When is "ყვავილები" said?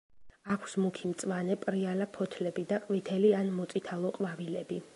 4.19-4.81